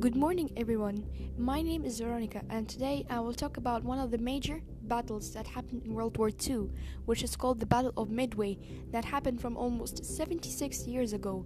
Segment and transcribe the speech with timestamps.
[0.00, 1.04] Good morning, everyone.
[1.36, 5.32] My name is Veronica, and today I will talk about one of the major battles
[5.32, 6.70] that happened in World War II,
[7.06, 8.58] which is called the Battle of Midway,
[8.92, 11.44] that happened from almost 76 years ago,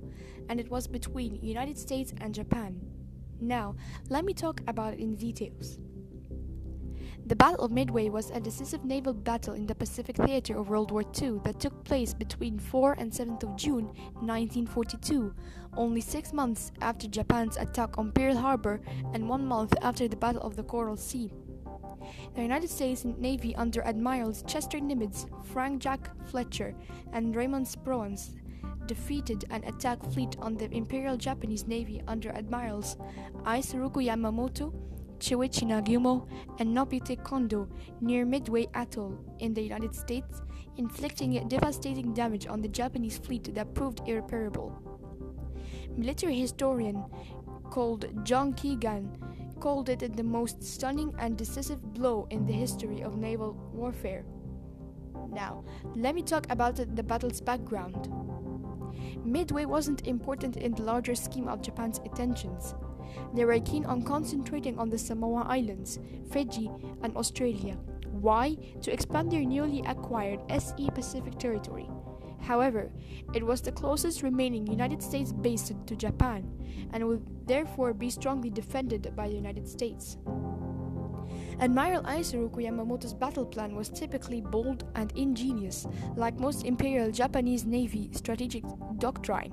[0.50, 2.78] and it was between United States and Japan.
[3.40, 3.74] Now,
[4.10, 5.78] let me talk about it in details.
[7.24, 10.90] The Battle of Midway was a decisive naval battle in the Pacific theater of World
[10.90, 13.84] War II that took place between 4 and 7th of June
[14.14, 15.32] 1942,
[15.76, 18.80] only six months after Japan's attack on Pearl Harbor
[19.14, 21.32] and one month after the Battle of the Coral Sea.
[22.34, 26.74] The United States Navy under Admirals Chester Nimitz, Frank Jack Fletcher,
[27.12, 28.30] and Raymond Spruance
[28.86, 32.96] defeated an attack fleet on the Imperial Japanese Navy under Admirals
[33.44, 34.72] Isoroku Yamamoto,
[35.22, 36.26] Chuichi Nagumo,
[36.58, 37.68] and Nobutake Kondo
[38.00, 40.42] near Midway Atoll in the United States,
[40.78, 44.76] inflicting devastating damage on the Japanese fleet that proved irreparable.
[45.96, 47.04] Military historian
[47.70, 49.16] called John Keegan
[49.60, 54.24] called it the most stunning and decisive blow in the history of naval warfare.
[55.30, 55.62] Now,
[55.94, 58.12] let me talk about the battle's background.
[59.24, 62.74] Midway wasn't important in the larger scheme of Japan's attentions.
[63.34, 65.98] They were keen on concentrating on the Samoa Islands,
[66.30, 66.70] Fiji,
[67.02, 67.76] and Australia.
[68.10, 68.56] Why?
[68.82, 71.88] To expand their newly acquired SE Pacific territory.
[72.40, 72.90] However,
[73.34, 76.50] it was the closest remaining United States base to Japan
[76.92, 80.18] and would therefore be strongly defended by the United States.
[81.60, 85.86] Admiral Isoroku Yamamoto's battle plan was typically bold and ingenious,
[86.16, 88.64] like most Imperial Japanese Navy strategic
[88.98, 89.52] doctrine.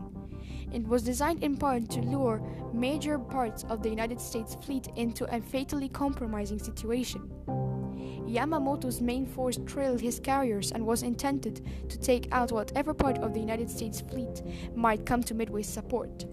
[0.72, 2.42] It was designed in part to lure
[2.74, 7.30] major parts of the United States fleet into a fatally compromising situation.
[8.28, 13.34] Yamamoto's main force trailed his carriers and was intended to take out whatever part of
[13.34, 14.44] the United States fleet
[14.76, 16.26] might come to Midway's support.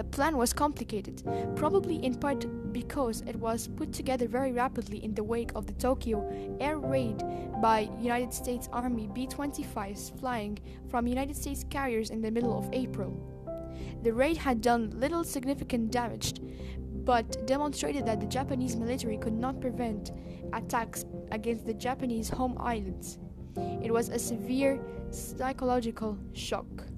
[0.00, 1.22] The plan was complicated,
[1.56, 5.74] probably in part because it was put together very rapidly in the wake of the
[5.74, 6.26] Tokyo
[6.58, 7.22] air raid
[7.60, 10.58] by United States Army B-25s flying
[10.88, 13.12] from United States carriers in the middle of April.
[14.02, 16.40] The raid had done little significant damage,
[17.04, 20.12] but demonstrated that the Japanese military could not prevent
[20.54, 23.18] attacks against the Japanese home islands.
[23.84, 26.89] It was a severe psychological shock.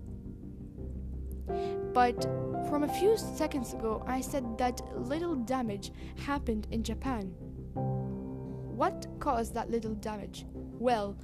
[1.93, 2.23] But
[2.69, 5.93] from a few seconds ago, I said that little damage
[6.25, 7.35] happened in Japan.
[7.75, 10.47] What caused that little damage?
[10.55, 11.17] Well,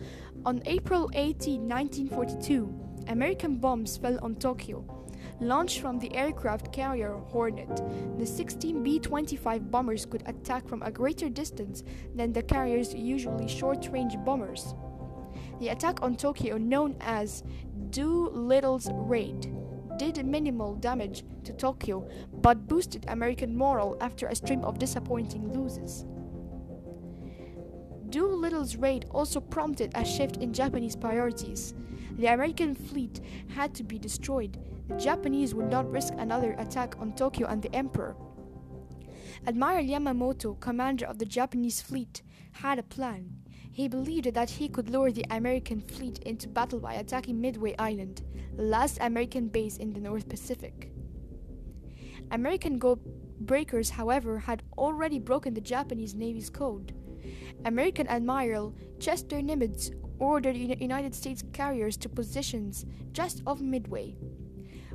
[0.45, 4.85] on April 18, 1942, American bombs fell on Tokyo.
[5.41, 7.81] Launched from the aircraft carrier Hornet,
[8.19, 11.83] the 16 B 25 bombers could attack from a greater distance
[12.15, 14.75] than the carrier's usually short range bombers.
[15.61, 17.43] The attack on Tokyo, known as
[17.91, 19.53] Doolittle's Raid,
[19.99, 26.07] did minimal damage to Tokyo but boosted American morale after a stream of disappointing losses.
[28.09, 31.75] Doolittle's raid also prompted a shift in Japanese priorities.
[32.13, 33.21] The American fleet
[33.55, 34.59] had to be destroyed.
[34.89, 38.17] The Japanese would not risk another attack on Tokyo and the Emperor.
[39.47, 42.23] Admiral Yamamoto, commander of the Japanese fleet,
[42.53, 43.31] had a plan.
[43.71, 48.23] He believed that he could lure the American fleet into battle by attacking Midway Island,
[48.59, 50.91] the last American base in the North Pacific.
[52.33, 52.99] American code
[53.39, 56.93] breakers, however, had already broken the Japanese Navy's code.
[57.65, 64.17] American Admiral Chester Nimitz ordered United States carriers to positions just off Midway.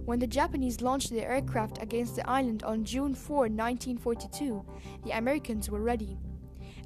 [0.04, 4.66] When the Japanese launched their aircraft against the island on June 4, 1942,
[5.06, 6.18] the Americans were ready.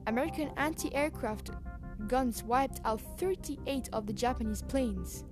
[0.06, 1.50] American anti aircraft
[2.06, 5.24] guns wiped out 38 of the Japanese planes.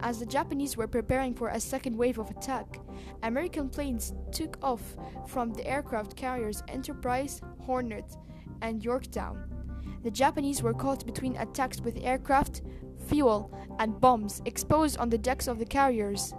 [0.00, 2.80] As the Japanese were preparing for a second wave of attack,
[3.22, 8.16] American planes took off from the aircraft carriers Enterprise, Hornet,
[8.62, 9.44] and Yorktown.
[10.02, 12.62] The Japanese were caught between attacks with aircraft,
[13.06, 16.34] fuel, and bombs exposed on the decks of the carriers.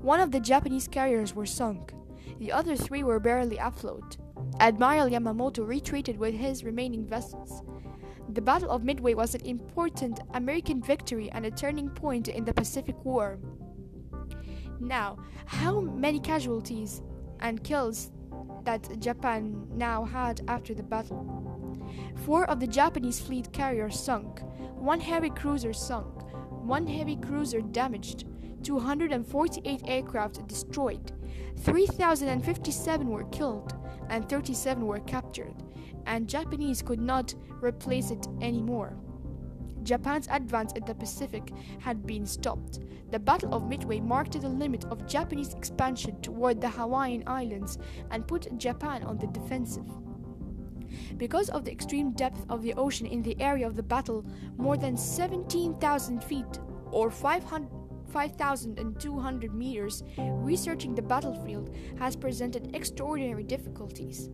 [0.00, 1.92] One of the Japanese carriers were sunk.
[2.38, 4.16] The other three were barely afloat.
[4.60, 7.62] Admiral Yamamoto retreated with his remaining vessels.
[8.30, 12.54] The Battle of Midway was an important American victory and a turning point in the
[12.54, 13.38] Pacific War.
[14.80, 17.02] Now, how many casualties
[17.40, 18.10] and kills
[18.64, 21.78] that Japan now had after the battle?
[22.24, 24.40] Four of the Japanese fleet carriers sunk,
[24.74, 26.22] one heavy cruiser sunk,
[26.64, 28.24] one heavy cruiser damaged,
[28.62, 31.12] 248 aircraft destroyed,
[31.58, 33.74] 3,057 were killed,
[34.08, 35.54] and 37 were captured,
[36.06, 38.96] and Japanese could not replace it anymore.
[39.84, 42.80] Japan's advance in the Pacific had been stopped.
[43.10, 47.78] The Battle of Midway marked the limit of Japanese expansion toward the Hawaiian Islands
[48.10, 49.86] and put Japan on the defensive.
[51.16, 54.24] Because of the extreme depth of the ocean in the area of the battle,
[54.56, 56.58] more than 17,000 feet
[56.90, 57.10] or
[58.14, 64.30] 5,200 meters, researching the battlefield has presented extraordinary difficulties.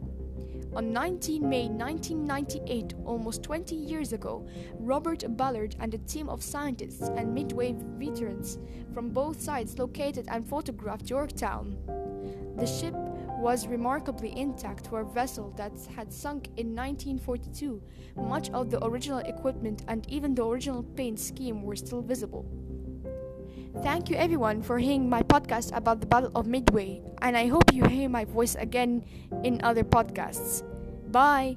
[0.74, 7.08] On 19 May 1998, almost 20 years ago, Robert Ballard and a team of scientists
[7.16, 8.58] and Midway veterans
[8.92, 11.78] from both sides located and photographed Yorktown.
[12.58, 12.94] The ship
[13.38, 17.80] was remarkably intact for a vessel that had sunk in 1942.
[18.16, 22.44] Much of the original equipment and even the original paint scheme were still visible.
[23.78, 27.70] Thank you everyone for hearing my podcast about the Battle of Midway, and I hope
[27.72, 29.06] you hear my voice again
[29.46, 30.66] in other podcasts.
[31.12, 31.56] Bye!